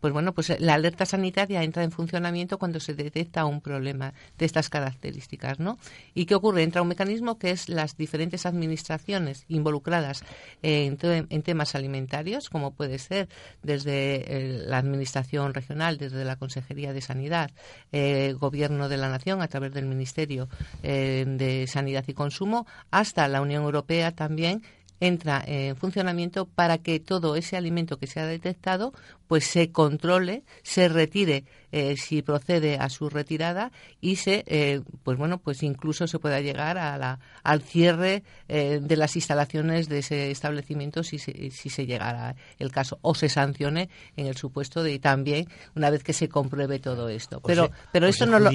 pues 0.00 0.12
bueno, 0.12 0.32
pues 0.32 0.60
la 0.60 0.74
alerta 0.74 1.04
sanitaria 1.04 1.64
entra 1.64 1.82
en 1.82 1.90
funcionamiento 1.90 2.58
cuando 2.58 2.78
se 2.78 2.94
detecta 2.94 3.44
un 3.44 3.60
problema 3.60 4.14
de 4.38 4.46
estas 4.46 4.68
características, 4.68 5.58
¿no? 5.58 5.78
¿Y 6.14 6.26
qué 6.26 6.36
ocurre? 6.36 6.62
Entra 6.62 6.82
un 6.82 6.91
mecanismo 6.92 7.38
que 7.38 7.50
es 7.50 7.70
las 7.70 7.96
diferentes 7.96 8.44
administraciones 8.44 9.46
involucradas 9.48 10.24
en, 10.62 10.98
temas 11.42 11.74
alimentarios, 11.74 12.50
como 12.50 12.74
puede 12.74 12.98
ser 12.98 13.28
desde 13.62 14.62
la 14.66 14.76
Administración 14.76 15.54
Regional, 15.54 15.96
desde 15.96 16.24
la 16.24 16.36
Consejería 16.36 16.92
de 16.92 17.00
Sanidad, 17.00 17.50
el 17.92 18.36
Gobierno 18.36 18.90
de 18.90 18.98
la 18.98 19.08
Nación 19.08 19.40
a 19.40 19.48
través 19.48 19.72
del 19.72 19.86
Ministerio 19.86 20.48
eh, 20.82 21.24
de 21.26 21.66
Sanidad 21.66 22.04
y 22.06 22.12
Consumo, 22.12 22.66
hasta 22.90 23.26
la 23.26 23.40
Unión 23.40 23.64
Europea 23.64 24.12
también 24.12 24.62
entra 25.00 25.42
en 25.44 25.74
funcionamiento 25.76 26.46
para 26.46 26.78
que 26.78 27.00
todo 27.00 27.34
ese 27.34 27.56
alimento 27.56 27.98
que 27.98 28.06
se 28.06 28.20
ha 28.20 28.26
detectado 28.26 28.92
pues 29.32 29.46
se 29.46 29.72
controle, 29.72 30.42
se 30.62 30.90
retire 30.90 31.44
eh, 31.72 31.96
si 31.96 32.20
procede 32.20 32.76
a 32.76 32.90
su 32.90 33.08
retirada 33.08 33.72
y 33.98 34.16
se 34.16 34.44
eh, 34.46 34.82
pues 35.04 35.16
bueno 35.16 35.38
pues 35.38 35.62
incluso 35.62 36.06
se 36.06 36.18
pueda 36.18 36.42
llegar 36.42 36.76
a 36.76 36.98
la, 36.98 37.18
al 37.42 37.62
cierre 37.62 38.24
eh, 38.48 38.78
de 38.82 38.96
las 38.98 39.16
instalaciones 39.16 39.88
de 39.88 40.00
ese 40.00 40.30
establecimiento 40.30 41.02
si 41.02 41.18
se, 41.18 41.50
si 41.50 41.70
se 41.70 41.86
llegara 41.86 42.36
el 42.58 42.70
caso 42.70 42.98
o 43.00 43.14
se 43.14 43.30
sancione 43.30 43.88
en 44.18 44.26
el 44.26 44.36
supuesto 44.36 44.82
de 44.82 44.98
también 44.98 45.48
una 45.74 45.88
vez 45.88 46.04
que 46.04 46.12
se 46.12 46.28
compruebe 46.28 46.78
todo 46.78 47.08
esto. 47.08 47.40
Pero 47.40 47.70
pero 47.90 48.08
esto 48.08 48.26
no 48.26 48.38
lo 48.38 48.50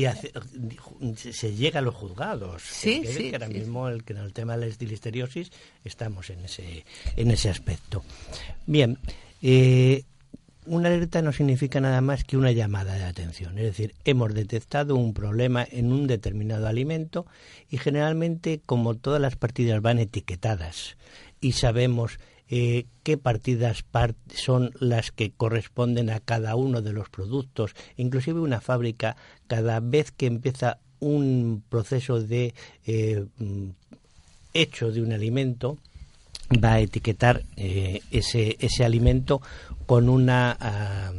se 1.15 1.55
llega 1.55 1.79
a 1.79 1.81
los 1.81 1.95
juzgados. 1.95 2.61
Sí, 2.61 3.01
sí, 3.03 3.31
que 3.31 3.35
ahora 3.35 3.47
mismo 3.47 3.89
el 3.89 4.03
que 4.03 4.13
en 4.13 4.19
el 4.19 4.31
tema 4.31 4.55
de 4.55 4.69
la 4.69 4.75
listeriosis 4.77 5.51
estamos 5.83 6.29
en 6.29 6.45
ese 6.45 6.85
en 7.15 7.31
ese 7.31 7.49
aspecto. 7.49 8.03
Bien 8.67 8.99
eh, 9.41 10.03
una 10.67 10.89
alerta 10.89 11.21
no 11.21 11.31
significa 11.31 11.79
nada 11.79 12.01
más 12.01 12.23
que 12.23 12.37
una 12.37 12.51
llamada 12.51 12.95
de 12.95 13.03
atención, 13.03 13.57
es 13.57 13.65
decir, 13.65 13.95
hemos 14.05 14.33
detectado 14.33 14.95
un 14.95 15.13
problema 15.13 15.65
en 15.69 15.91
un 15.91 16.07
determinado 16.07 16.67
alimento 16.67 17.25
y 17.69 17.77
generalmente 17.77 18.61
como 18.65 18.95
todas 18.95 19.21
las 19.21 19.35
partidas 19.35 19.81
van 19.81 19.99
etiquetadas 19.99 20.97
y 21.41 21.53
sabemos 21.53 22.19
eh, 22.49 22.85
qué 23.03 23.17
partidas 23.17 23.83
son 24.33 24.71
las 24.79 25.11
que 25.11 25.31
corresponden 25.31 26.09
a 26.09 26.19
cada 26.19 26.55
uno 26.55 26.81
de 26.81 26.93
los 26.93 27.09
productos, 27.09 27.75
inclusive 27.97 28.39
una 28.39 28.61
fábrica 28.61 29.17
cada 29.47 29.79
vez 29.79 30.11
que 30.11 30.27
empieza 30.27 30.79
un 30.99 31.63
proceso 31.69 32.21
de 32.21 32.53
eh, 32.85 33.25
mm, 33.37 33.69
hecho 34.53 34.91
de 34.91 35.01
un 35.01 35.11
alimento 35.11 35.77
va 36.51 36.73
a 36.73 36.79
etiquetar 36.79 37.43
eh, 37.57 38.01
ese, 38.11 38.55
ese 38.59 38.85
alimento 38.85 39.41
con 39.87 40.09
una 40.09 40.55
ah, 40.59 41.11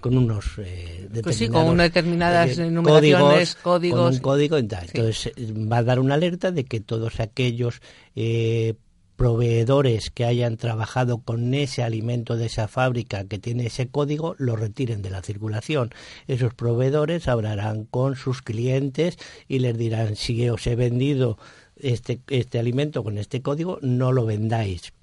con 0.00 0.16
unos 0.16 0.46
eh, 0.58 1.08
pues 1.22 1.36
sí, 1.36 1.48
con 1.48 1.76
determinadas 1.76 2.58
eh, 2.58 2.70
numeraciones, 2.70 3.54
códigos, 3.56 4.00
con 4.00 4.14
un 4.14 4.20
código 4.20 4.56
entonces 4.56 5.32
va 5.70 5.78
a 5.78 5.82
dar 5.84 6.00
una 6.00 6.14
alerta 6.14 6.50
de 6.50 6.64
que 6.64 6.80
todos 6.80 7.20
aquellos 7.20 7.82
eh, 8.16 8.74
proveedores 9.16 10.08
que 10.08 10.24
hayan 10.24 10.56
trabajado 10.56 11.18
con 11.18 11.52
ese 11.52 11.82
alimento 11.82 12.38
de 12.38 12.46
esa 12.46 12.68
fábrica 12.68 13.24
que 13.24 13.38
tiene 13.38 13.66
ese 13.66 13.88
código 13.88 14.34
lo 14.38 14.56
retiren 14.56 15.02
de 15.02 15.10
la 15.10 15.20
circulación. 15.20 15.90
Esos 16.26 16.54
proveedores 16.54 17.28
hablarán 17.28 17.84
con 17.84 18.16
sus 18.16 18.40
clientes 18.40 19.18
y 19.46 19.58
les 19.58 19.76
dirán 19.76 20.16
si 20.16 20.48
os 20.48 20.66
he 20.66 20.74
vendido 20.74 21.36
este, 21.76 22.22
este 22.28 22.58
alimento 22.58 23.04
con 23.04 23.18
este 23.18 23.42
código, 23.42 23.78
no 23.82 24.10
lo 24.10 24.24
vendáis 24.24 24.94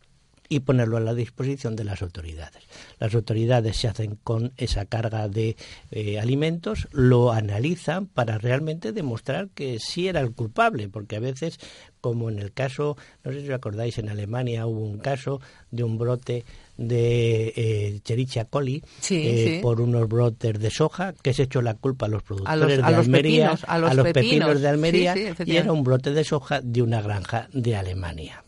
y 0.49 0.61
ponerlo 0.61 0.97
a 0.97 1.01
la 1.01 1.13
disposición 1.13 1.75
de 1.75 1.83
las 1.83 2.01
autoridades. 2.01 2.63
Las 2.99 3.13
autoridades 3.13 3.77
se 3.77 3.87
hacen 3.87 4.17
con 4.23 4.53
esa 4.57 4.85
carga 4.85 5.27
de 5.27 5.55
eh, 5.91 6.19
alimentos, 6.19 6.87
lo 6.91 7.31
analizan 7.31 8.07
para 8.07 8.37
realmente 8.37 8.91
demostrar 8.91 9.49
que 9.49 9.79
sí 9.79 10.07
era 10.07 10.21
el 10.21 10.33
culpable, 10.33 10.89
porque 10.89 11.17
a 11.17 11.19
veces, 11.19 11.59
como 12.01 12.29
en 12.29 12.39
el 12.39 12.53
caso, 12.53 12.97
no 13.23 13.31
sé 13.31 13.41
si 13.41 13.49
os 13.49 13.55
acordáis, 13.55 13.97
en 13.97 14.09
Alemania 14.09 14.65
hubo 14.65 14.81
un 14.81 14.99
caso 14.99 15.41
de 15.71 15.83
un 15.83 15.97
brote 15.97 16.45
de 16.77 17.53
eh, 17.55 17.99
Cherichia 18.03 18.45
coli 18.45 18.83
eh, 19.09 19.59
por 19.61 19.81
unos 19.81 20.07
brotes 20.07 20.59
de 20.59 20.69
soja 20.69 21.13
que 21.13 21.33
se 21.33 21.43
echó 21.43 21.61
la 21.61 21.73
culpa 21.73 22.05
a 22.05 22.09
los 22.09 22.23
productores 22.23 22.77
de 22.77 22.83
Almería, 22.83 23.57
a 23.67 23.77
los, 23.79 24.07
pepinos, 24.07 24.61
de 24.61 24.67
Almería 24.67 25.15
y 25.43 25.55
era 25.55 25.71
un 25.71 25.83
brote 25.83 26.11
de 26.11 26.23
soja 26.23 26.61
de 26.61 26.81
una 26.81 27.01
granja 27.01 27.49
de 27.51 27.75
Alemania. 27.75 28.43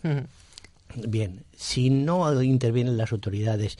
Bien, 1.08 1.44
si 1.56 1.90
no 1.90 2.42
intervienen 2.42 2.98
las 2.98 3.12
autoridades 3.12 3.78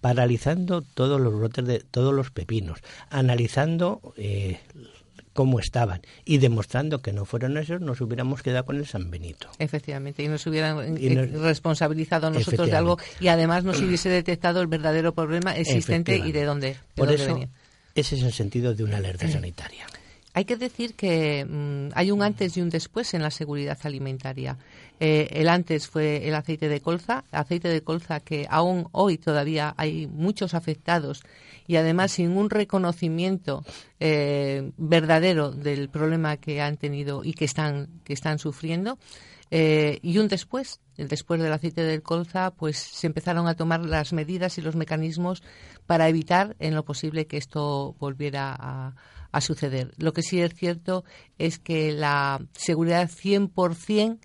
paralizando 0.00 0.82
todos 0.82 1.20
los 1.20 1.34
brotes 1.34 1.64
de 1.64 1.78
todos 1.78 2.12
los 2.12 2.30
pepinos, 2.30 2.80
analizando 3.08 4.00
eh, 4.16 4.58
cómo 5.32 5.60
estaban 5.60 6.02
y 6.24 6.38
demostrando 6.38 7.00
que 7.00 7.12
no 7.12 7.24
fueron 7.24 7.56
esos, 7.56 7.80
nos 7.80 8.00
hubiéramos 8.00 8.42
quedado 8.42 8.66
con 8.66 8.76
el 8.76 8.86
San 8.86 9.10
Benito. 9.10 9.48
Efectivamente, 9.58 10.22
y 10.22 10.28
nos 10.28 10.46
hubieran 10.46 10.96
eh, 10.98 11.30
responsabilizado 11.40 12.30
nosotros 12.30 12.68
de 12.68 12.76
algo 12.76 12.98
y 13.20 13.28
además 13.28 13.64
nos 13.64 13.80
hubiese 13.80 14.08
detectado 14.08 14.60
el 14.60 14.66
verdadero 14.66 15.14
problema 15.14 15.56
existente 15.56 16.16
y 16.16 16.32
de 16.32 16.44
dónde, 16.44 16.76
Por 16.96 17.10
eso, 17.10 17.38
ese 17.94 18.16
es 18.16 18.22
el 18.22 18.32
sentido 18.32 18.74
de 18.74 18.84
una 18.84 18.98
alerta 18.98 19.28
sanitaria. 19.28 19.86
Hay 20.34 20.46
que 20.46 20.56
decir 20.56 20.94
que 20.94 21.44
mm, 21.44 21.92
hay 21.94 22.10
un 22.10 22.22
antes 22.22 22.56
y 22.56 22.62
un 22.62 22.70
después 22.70 23.12
en 23.12 23.22
la 23.22 23.30
seguridad 23.30 23.78
alimentaria. 23.82 24.56
Eh, 24.98 25.28
el 25.32 25.48
antes 25.48 25.88
fue 25.88 26.26
el 26.26 26.34
aceite 26.34 26.68
de 26.68 26.80
colza, 26.80 27.24
aceite 27.32 27.68
de 27.68 27.82
colza 27.82 28.20
que 28.20 28.46
aún 28.48 28.88
hoy 28.92 29.18
todavía 29.18 29.74
hay 29.76 30.06
muchos 30.06 30.54
afectados 30.54 31.22
y 31.66 31.76
además 31.76 32.12
sin 32.12 32.36
un 32.36 32.48
reconocimiento 32.48 33.62
eh, 34.00 34.72
verdadero 34.78 35.50
del 35.50 35.90
problema 35.90 36.38
que 36.38 36.62
han 36.62 36.76
tenido 36.78 37.24
y 37.24 37.34
que 37.34 37.44
están, 37.44 37.88
que 38.04 38.14
están 38.14 38.38
sufriendo. 38.38 38.98
Eh, 39.54 39.98
y 40.00 40.16
un 40.16 40.28
después, 40.28 40.80
el 40.96 41.08
después 41.08 41.38
del 41.38 41.52
aceite 41.52 41.82
de 41.82 42.00
colza, 42.00 42.52
pues 42.52 42.78
se 42.78 43.06
empezaron 43.06 43.46
a 43.46 43.54
tomar 43.54 43.84
las 43.84 44.14
medidas 44.14 44.56
y 44.56 44.62
los 44.62 44.76
mecanismos 44.76 45.42
para 45.84 46.08
evitar 46.08 46.56
en 46.58 46.74
lo 46.74 46.86
posible 46.86 47.26
que 47.26 47.36
esto 47.36 47.94
volviera 47.98 48.56
a, 48.58 48.94
a 49.30 49.40
suceder. 49.42 49.92
Lo 49.98 50.14
que 50.14 50.22
sí 50.22 50.40
es 50.40 50.54
cierto 50.54 51.04
es 51.36 51.58
que 51.58 51.92
la 51.92 52.40
seguridad 52.54 53.10
100% 53.10 54.20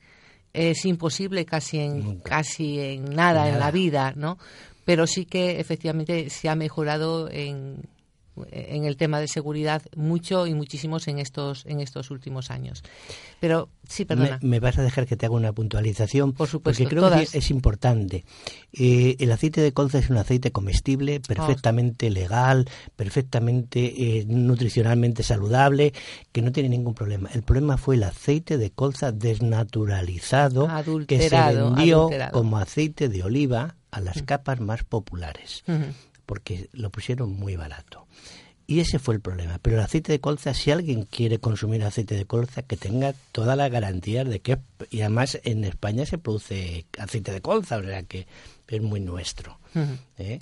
es 0.53 0.85
imposible 0.85 1.45
casi 1.45 1.79
en, 1.79 2.19
casi 2.19 2.79
en 2.79 3.13
nada, 3.13 3.49
en 3.49 3.59
la 3.59 3.69
vida, 3.69 4.13
¿no? 4.15 4.37
Pero 4.85 5.07
sí 5.07 5.25
que 5.25 5.59
efectivamente 5.59 6.29
se 6.29 6.47
ha 6.47 6.55
mejorado 6.55 7.29
en, 7.29 7.81
en 8.51 8.85
el 8.85 8.97
tema 8.97 9.19
de 9.19 9.27
seguridad 9.27 9.81
mucho 9.95 10.47
y 10.47 10.53
muchísimos 10.53 11.07
en 11.07 11.19
estos 11.19 11.65
en 11.65 11.79
estos 11.79 12.11
últimos 12.11 12.51
años. 12.51 12.83
Pero 13.39 13.69
sí, 13.87 14.05
perdona. 14.05 14.39
Me, 14.41 14.59
vas 14.59 14.77
a 14.77 14.83
dejar 14.83 15.05
que 15.05 15.15
te 15.15 15.25
haga 15.25 15.35
una 15.35 15.53
puntualización, 15.53 16.33
Por 16.33 16.47
supuesto, 16.47 16.83
porque 16.83 16.95
creo 16.95 17.11
que 17.11 17.37
es 17.37 17.49
importante. 17.51 18.25
Eh, 18.73 19.15
el 19.19 19.31
aceite 19.31 19.61
de 19.61 19.71
colza 19.71 19.99
es 19.99 20.09
un 20.09 20.17
aceite 20.17 20.51
comestible, 20.51 21.19
perfectamente 21.19 22.09
legal, 22.09 22.67
perfectamente 22.95 24.19
eh, 24.19 24.25
nutricionalmente 24.27 25.23
saludable, 25.23 25.93
que 26.31 26.41
no 26.41 26.51
tiene 26.51 26.69
ningún 26.69 26.93
problema. 26.93 27.29
El 27.33 27.43
problema 27.43 27.77
fue 27.77 27.95
el 27.95 28.03
aceite 28.03 28.57
de 28.57 28.71
colza 28.71 29.11
desnaturalizado 29.11 30.67
que 31.07 31.29
se 31.29 31.37
vendió 31.53 32.09
como 32.31 32.57
aceite 32.57 33.09
de 33.09 33.23
oliva 33.23 33.75
a 33.91 34.01
las 34.01 34.21
mm. 34.21 34.25
capas 34.25 34.59
más 34.59 34.83
populares 34.83 35.63
porque 36.27 36.69
lo 36.73 36.91
pusieron 36.91 37.31
muy 37.31 37.55
barato. 37.55 38.05
Y 38.67 38.81
ese 38.81 38.99
fue 38.99 39.15
el 39.15 39.21
problema. 39.21 39.59
Pero 39.61 39.77
el 39.77 39.81
aceite 39.81 40.11
de 40.11 40.19
colza, 40.19 40.53
si 40.53 40.71
alguien 40.71 41.03
quiere 41.03 41.39
consumir 41.39 41.83
aceite 41.83 42.15
de 42.15 42.25
colza, 42.25 42.63
que 42.63 42.75
tenga 42.75 43.13
toda 43.31 43.55
la 43.55 43.69
garantía 43.69 44.25
de 44.25 44.41
que... 44.41 44.59
Y 44.89 45.01
además 45.01 45.39
en 45.43 45.63
España 45.63 46.05
se 46.05 46.17
produce 46.17 46.85
aceite 46.99 47.31
de 47.31 47.41
colza, 47.41 47.77
o 47.77 47.83
sea 47.83 48.03
que 48.03 48.27
es 48.67 48.81
muy 48.81 48.99
nuestro. 48.99 49.57
¿eh? 50.17 50.41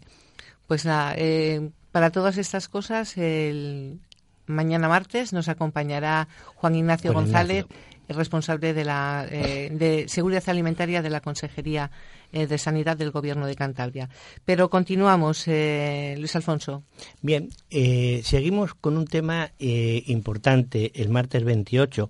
Pues 0.67 0.85
nada, 0.85 1.13
eh, 1.17 1.69
para 1.91 2.09
todas 2.09 2.37
estas 2.37 2.67
cosas, 2.67 3.15
el 3.15 3.99
mañana 4.47 4.89
martes 4.89 5.31
nos 5.31 5.47
acompañará 5.47 6.27
Juan 6.55 6.75
Ignacio 6.75 7.13
González 7.13 7.65
responsable 8.09 8.73
de 8.73 8.85
la 8.85 9.25
eh, 9.31 9.69
de 9.71 10.07
seguridad 10.07 10.43
alimentaria 10.47 11.01
de 11.01 11.09
la 11.09 11.21
Consejería 11.21 11.89
eh, 12.31 12.47
de 12.47 12.57
Sanidad 12.57 12.97
del 12.97 13.11
Gobierno 13.11 13.47
de 13.47 13.55
Cantabria. 13.55 14.09
Pero 14.43 14.69
continuamos, 14.69 15.47
eh, 15.47 16.15
Luis 16.17 16.35
Alfonso. 16.35 16.83
Bien, 17.21 17.49
seguimos 17.69 18.73
con 18.73 18.97
un 18.97 19.05
tema 19.07 19.51
importante 19.59 20.91
el 21.01 21.09
martes 21.09 21.43
28, 21.43 22.09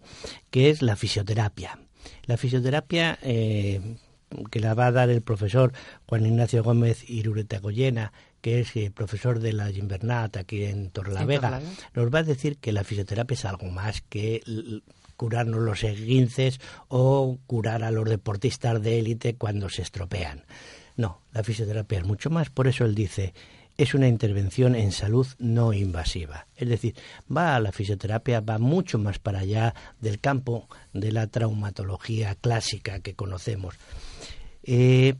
que 0.50 0.70
es 0.70 0.82
la 0.82 0.96
fisioterapia. 0.96 1.80
La 2.26 2.38
fisioterapia 2.38 3.18
eh, 3.22 3.98
que 4.52 4.60
la 4.60 4.74
va 4.74 4.88
a 4.88 4.92
dar 4.92 5.10
el 5.10 5.22
profesor 5.22 5.74
Juan 6.08 6.26
Ignacio 6.26 6.64
Gómez 6.64 7.10
Irureta 7.10 7.60
Goyena, 7.60 8.12
que 8.42 8.60
es 8.60 8.76
eh, 8.76 8.92
profesor 8.94 9.40
de 9.40 9.54
la 9.54 9.72
Gimbernat 9.72 10.38
aquí 10.38 10.66
en 10.66 10.90
Torrelavega, 10.90 11.62
nos 11.94 12.14
va 12.14 12.20
a 12.20 12.24
decir 12.24 12.58
que 12.58 12.72
la 12.72 12.84
fisioterapia 12.84 13.36
es 13.36 13.46
algo 13.46 13.68
más 13.68 14.02
que 14.02 14.42
curarnos 15.16 15.62
los 15.62 15.84
esguinces 15.84 16.60
o 16.88 17.38
curar 17.48 17.84
a 17.84 17.92
los 17.92 18.10
deportistas 18.10 18.82
de 18.82 19.00
élite 19.00 19.36
cuando 19.36 19.70
se 19.70 19.82
estropean. 19.82 20.46
No, 20.98 21.22
la 21.34 21.44
fisioterapia 21.44 22.00
es 22.00 22.06
mucho 22.06 22.30
más, 22.30 22.50
por 22.50 22.68
eso 22.68 22.86
él 22.86 22.96
dice, 22.96 23.34
es 23.78 23.94
una 23.94 24.08
intervención 24.08 24.76
en 24.76 24.92
salud 24.92 25.28
no 25.38 25.74
invasiva. 25.74 26.48
Es 26.56 26.70
decir, 26.70 26.96
va 27.36 27.56
a 27.56 27.60
la 27.60 27.72
fisioterapia, 27.72 28.40
va 28.40 28.58
mucho 28.58 28.98
más 28.98 29.20
para 29.20 29.40
allá 29.40 29.76
del 30.00 30.20
campo 30.20 30.70
de 30.94 31.12
la 31.12 31.28
traumatología 31.28 32.36
clásica 32.36 33.00
que 33.00 33.16
conocemos. 33.16 33.76
Eh, 34.64 35.16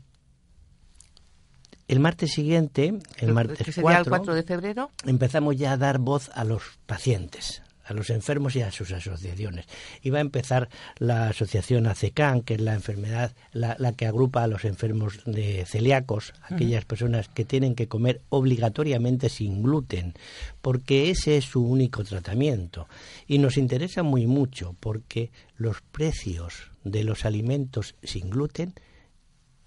el 1.88 2.00
martes 2.00 2.32
siguiente, 2.32 2.98
el 3.18 3.32
martes 3.32 3.78
4 3.80 4.34
de 4.34 4.42
febrero, 4.42 4.90
empezamos 5.04 5.56
ya 5.56 5.72
a 5.72 5.76
dar 5.76 5.98
voz 5.98 6.30
a 6.34 6.44
los 6.44 6.62
pacientes, 6.86 7.62
a 7.86 7.94
los 7.94 8.10
enfermos 8.10 8.56
y 8.56 8.62
a 8.62 8.70
sus 8.70 8.92
asociaciones. 8.92 9.66
Y 10.02 10.10
va 10.10 10.18
a 10.18 10.22
empezar 10.22 10.68
la 10.98 11.28
asociación 11.28 11.86
ACECAN, 11.86 12.42
que 12.42 12.54
es 12.54 12.60
la 12.60 12.74
enfermedad, 12.74 13.32
la, 13.52 13.76
que 13.92 14.06
agrupa 14.06 14.42
a 14.42 14.48
los 14.48 14.64
enfermos 14.64 15.20
de 15.24 15.64
celíacos, 15.66 16.34
aquellas 16.42 16.84
personas 16.84 17.28
que 17.28 17.44
tienen 17.44 17.74
que 17.74 17.88
comer 17.88 18.20
obligatoriamente 18.28 19.28
sin 19.28 19.62
gluten, 19.62 20.14
porque 20.62 21.10
ese 21.10 21.36
es 21.36 21.44
su 21.44 21.64
único 21.64 22.04
tratamiento. 22.04 22.88
Y 23.26 23.38
nos 23.38 23.56
interesa 23.56 24.02
muy 24.02 24.26
mucho 24.26 24.74
porque 24.80 25.30
los 25.56 25.80
precios 25.80 26.70
de 26.84 27.04
los 27.04 27.24
alimentos 27.24 27.94
sin 28.02 28.30
gluten 28.30 28.74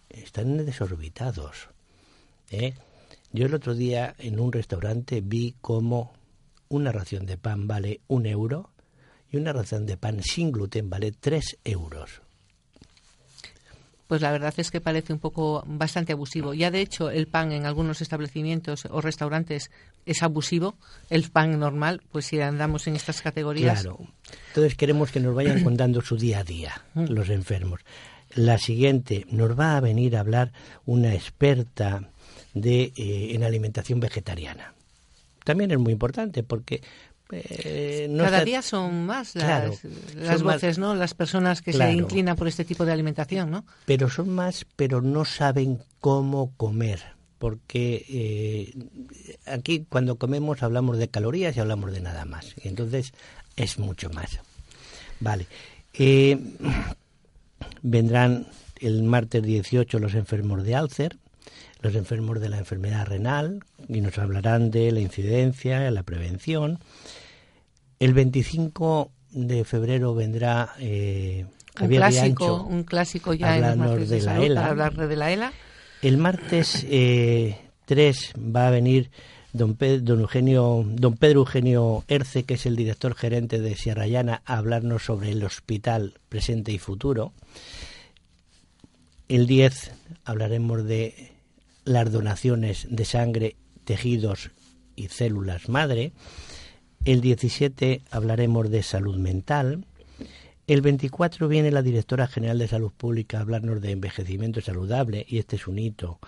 están 0.09 0.57
desorbitados. 0.65 1.69
¿eh? 2.51 2.73
Yo 3.31 3.45
el 3.45 3.53
otro 3.53 3.75
día 3.75 4.15
en 4.17 4.39
un 4.39 4.51
restaurante 4.51 5.21
vi 5.21 5.55
cómo 5.61 6.13
una 6.69 6.91
ración 6.91 7.25
de 7.25 7.37
pan 7.37 7.67
vale 7.67 8.01
un 8.07 8.25
euro 8.25 8.69
y 9.31 9.37
una 9.37 9.53
ración 9.53 9.85
de 9.85 9.97
pan 9.97 10.23
sin 10.23 10.51
gluten 10.51 10.89
vale 10.89 11.11
tres 11.11 11.57
euros. 11.63 12.21
Pues 14.07 14.21
la 14.21 14.31
verdad 14.31 14.53
es 14.57 14.71
que 14.71 14.81
parece 14.81 15.13
un 15.13 15.19
poco 15.19 15.63
bastante 15.67 16.13
abusivo. 16.13 16.55
Ya 16.55 16.71
de 16.71 16.81
hecho 16.81 17.11
el 17.11 17.27
pan 17.27 17.51
en 17.51 17.67
algunos 17.67 18.01
establecimientos 18.01 18.87
o 18.89 19.01
restaurantes 19.01 19.69
es 20.07 20.23
abusivo. 20.23 20.75
El 21.11 21.29
pan 21.29 21.59
normal, 21.59 22.01
pues 22.11 22.25
si 22.25 22.41
andamos 22.41 22.87
en 22.87 22.95
estas 22.95 23.21
categorías. 23.21 23.83
Claro. 23.83 23.99
Entonces 24.47 24.73
queremos 24.73 25.11
que 25.11 25.19
nos 25.19 25.35
vayan 25.35 25.63
contando 25.63 26.01
su 26.01 26.17
día 26.17 26.39
a 26.39 26.43
día 26.43 26.81
los 26.95 27.29
enfermos. 27.29 27.81
La 28.33 28.57
siguiente 28.57 29.27
nos 29.29 29.59
va 29.59 29.77
a 29.77 29.79
venir 29.79 30.17
a 30.17 30.21
hablar 30.21 30.53
una 30.87 31.13
experta 31.13 32.09
de, 32.55 32.91
eh, 32.95 33.35
en 33.35 33.43
alimentación 33.43 33.99
vegetariana 33.99 34.73
también 35.49 35.71
es 35.71 35.79
muy 35.79 35.93
importante 35.93 36.43
porque 36.43 36.83
eh, 37.31 38.15
cada 38.19 38.45
día 38.45 38.61
son 38.61 39.07
más 39.07 39.33
las, 39.33 39.83
las 40.13 40.43
voces, 40.43 40.77
¿no? 40.77 40.93
Las 40.93 41.15
personas 41.15 41.63
que 41.63 41.73
se 41.73 41.91
inclinan 41.91 42.35
por 42.35 42.47
este 42.47 42.65
tipo 42.65 42.85
de 42.85 42.91
alimentación, 42.91 43.49
¿no? 43.49 43.65
Pero 43.87 44.11
son 44.11 44.29
más, 44.29 44.67
pero 44.75 45.01
no 45.01 45.25
saben 45.25 45.79
cómo 46.01 46.53
comer, 46.55 47.01
porque 47.39 48.05
eh, 48.09 48.73
aquí 49.47 49.87
cuando 49.89 50.17
comemos 50.17 50.61
hablamos 50.61 50.99
de 50.99 51.07
calorías 51.07 51.57
y 51.57 51.61
hablamos 51.61 51.91
de 51.93 52.01
nada 52.01 52.25
más, 52.25 52.53
y 52.63 52.67
entonces 52.67 53.13
es 53.55 53.79
mucho 53.79 54.11
más. 54.11 54.39
Vale. 55.19 55.47
Eh, 55.95 56.37
vendrán 57.81 58.45
el 58.81 59.01
martes 59.01 59.41
18 59.41 59.97
los 59.97 60.13
enfermos 60.13 60.63
de 60.63 60.75
Alcer, 60.75 61.17
los 61.81 61.95
enfermos 61.95 62.39
de 62.39 62.49
la 62.49 62.57
enfermedad 62.57 63.05
renal 63.07 63.63
y 63.87 64.01
nos 64.01 64.17
hablarán 64.17 64.71
de 64.71 64.91
la 64.91 64.99
incidencia, 64.99 65.89
la 65.91 66.03
prevención. 66.03 66.79
El 67.99 68.13
25 68.13 69.11
de 69.31 69.63
febrero 69.63 70.13
vendrá 70.13 70.73
eh, 70.79 71.45
Javier 71.75 72.01
un 72.01 72.07
clásico, 72.09 72.63
un 72.63 72.83
clásico 72.83 73.33
ya 73.33 73.57
en 73.57 74.07
de, 74.07 74.21
la 74.21 74.43
ELA. 74.43 74.67
hablar 74.67 74.95
de 74.95 75.15
la 75.15 75.31
ELA. 75.31 75.53
El 76.01 76.17
martes 76.17 76.85
eh, 76.89 77.57
3 77.85 78.33
va 78.37 78.67
a 78.67 78.71
venir 78.71 79.11
don, 79.53 79.77
don, 80.01 80.19
Eugenio, 80.19 80.83
don 80.85 81.15
Pedro 81.15 81.41
Eugenio 81.41 82.03
Erce, 82.07 82.43
que 82.43 82.55
es 82.55 82.65
el 82.65 82.75
director 82.75 83.15
gerente 83.15 83.59
de 83.59 83.75
Sierra 83.75 84.07
Llana, 84.07 84.41
a 84.45 84.57
hablarnos 84.57 85.03
sobre 85.03 85.31
el 85.31 85.43
hospital 85.43 86.19
presente 86.29 86.71
y 86.71 86.79
futuro. 86.79 87.33
El 89.27 89.45
10 89.47 89.91
hablaremos 90.25 90.85
de 90.85 91.38
las 91.89 92.11
donaciones 92.11 92.87
de 92.89 93.03
sangre, 93.03 93.55
tejidos 93.83 94.51
y 94.95 95.07
células 95.07 95.69
madre. 95.69 96.13
El 97.03 97.19
17 97.19 98.03
hablaremos 98.11 98.69
de 98.69 98.83
salud 98.83 99.17
mental. 99.17 99.85
El 100.67 100.81
24 100.81 101.47
viene 101.47 101.71
la 101.71 101.81
directora 101.81 102.27
general 102.27 102.59
de 102.59 102.67
Salud 102.67 102.91
Pública 102.95 103.39
a 103.39 103.41
hablarnos 103.41 103.81
de 103.81 103.91
envejecimiento 103.91 104.61
saludable 104.61 105.25
y 105.27 105.39
este 105.39 105.55
es 105.55 105.65
un 105.65 105.79
hito 105.79 106.19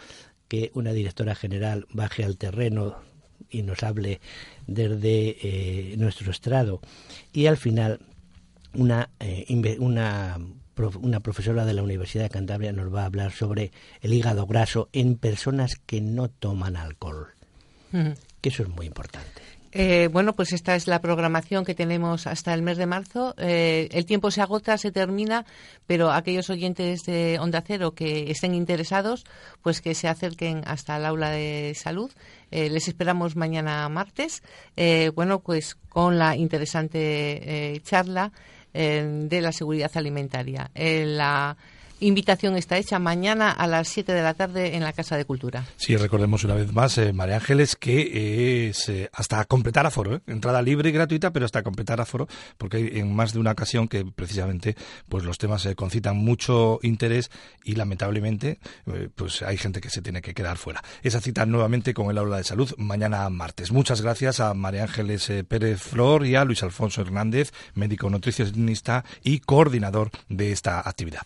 que 0.47 0.71
una 0.73 0.93
directora 0.93 1.35
general 1.35 1.85
baje 1.91 2.23
al 2.23 2.37
terreno 2.37 2.95
y 3.51 3.61
nos 3.61 3.83
hable 3.83 4.19
desde 4.65 5.37
eh, 5.43 5.95
nuestro 5.97 6.31
estrado. 6.31 6.81
Y 7.33 7.45
al 7.45 7.57
final 7.57 7.99
una, 8.73 9.11
eh, 9.19 9.77
una 9.79 10.39
una 11.01 11.19
profesora 11.19 11.65
de 11.65 11.73
la 11.73 11.83
Universidad 11.83 12.23
de 12.23 12.29
Cantabria 12.29 12.71
nos 12.71 12.93
va 12.93 13.03
a 13.03 13.05
hablar 13.05 13.31
sobre 13.31 13.71
el 14.01 14.13
hígado 14.13 14.45
graso 14.45 14.89
en 14.93 15.17
personas 15.17 15.75
que 15.85 16.01
no 16.01 16.29
toman 16.29 16.75
alcohol, 16.75 17.27
que 18.41 18.49
eso 18.49 18.63
es 18.63 18.69
muy 18.69 18.85
importante. 18.85 19.41
Eh, 19.73 20.09
bueno, 20.11 20.33
pues 20.33 20.51
esta 20.51 20.75
es 20.75 20.87
la 20.87 20.99
programación 20.99 21.63
que 21.63 21.73
tenemos 21.73 22.27
hasta 22.27 22.53
el 22.53 22.61
mes 22.61 22.77
de 22.77 22.85
marzo. 22.85 23.33
Eh, 23.37 23.87
el 23.91 24.05
tiempo 24.05 24.29
se 24.29 24.41
agota, 24.41 24.77
se 24.77 24.91
termina, 24.91 25.45
pero 25.87 26.11
aquellos 26.11 26.49
oyentes 26.49 27.03
de 27.03 27.39
Onda 27.39 27.63
Cero 27.65 27.93
que 27.93 28.29
estén 28.31 28.53
interesados, 28.53 29.23
pues 29.61 29.79
que 29.79 29.95
se 29.95 30.09
acerquen 30.09 30.63
hasta 30.65 30.97
el 30.97 31.05
aula 31.05 31.29
de 31.29 31.73
salud. 31.75 32.11
Eh, 32.51 32.69
les 32.69 32.89
esperamos 32.89 33.37
mañana 33.37 33.87
martes. 33.87 34.43
bueno, 35.15 35.39
pues 35.39 35.75
con 35.89 36.19
la 36.19 36.35
interesante 36.35 37.81
charla 37.83 38.33
de 38.73 39.41
la 39.41 39.51
seguridad 39.51 39.91
alimentaria. 39.95 40.71
la 40.75 41.57
invitación 42.01 42.57
está 42.57 42.77
hecha 42.77 42.99
mañana 42.99 43.51
a 43.51 43.67
las 43.67 43.87
7 43.87 44.11
de 44.11 44.21
la 44.21 44.33
tarde 44.33 44.75
en 44.75 44.83
la 44.83 44.91
Casa 44.91 45.15
de 45.15 45.25
Cultura. 45.25 45.65
Sí, 45.77 45.95
recordemos 45.95 46.43
una 46.43 46.55
vez 46.55 46.73
más, 46.73 46.97
eh, 46.97 47.13
María 47.13 47.35
Ángeles, 47.35 47.75
que 47.75 48.67
es 48.67 48.89
eh, 48.89 49.09
hasta 49.13 49.45
completar 49.45 49.85
aforo, 49.85 50.15
¿eh? 50.15 50.21
entrada 50.27 50.61
libre 50.61 50.89
y 50.89 50.91
gratuita, 50.91 51.31
pero 51.31 51.45
hasta 51.45 51.63
completar 51.63 52.01
aforo, 52.01 52.27
porque 52.57 52.77
hay 52.77 52.99
en 52.99 53.15
más 53.15 53.33
de 53.33 53.39
una 53.39 53.51
ocasión 53.51 53.87
que 53.87 54.03
precisamente 54.03 54.75
pues 55.07 55.23
los 55.23 55.37
temas 55.37 55.65
eh, 55.65 55.75
concitan 55.75 56.17
mucho 56.17 56.79
interés 56.81 57.29
y 57.63 57.75
lamentablemente 57.75 58.59
pues 59.15 59.41
hay 59.43 59.57
gente 59.57 59.79
que 59.79 59.89
se 59.89 60.01
tiene 60.01 60.21
que 60.21 60.33
quedar 60.33 60.57
fuera. 60.57 60.83
Esa 61.03 61.21
cita 61.21 61.45
nuevamente 61.45 61.93
con 61.93 62.09
el 62.09 62.17
aula 62.17 62.37
de 62.37 62.43
salud 62.43 62.73
mañana 62.77 63.29
martes. 63.29 63.71
Muchas 63.71 64.01
gracias 64.01 64.39
a 64.39 64.53
María 64.53 64.83
Ángeles 64.83 65.31
Pérez 65.47 65.81
Flor 65.81 66.25
y 66.25 66.35
a 66.35 66.43
Luis 66.43 66.63
Alfonso 66.63 67.01
Hernández, 67.01 67.51
médico 67.75 68.09
nutricionista 68.09 69.05
y 69.23 69.39
coordinador 69.39 70.09
de 70.29 70.51
esta 70.51 70.79
actividad. 70.79 71.25